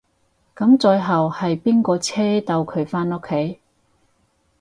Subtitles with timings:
[0.55, 3.59] 噉最後係邊個車到佢返屋企？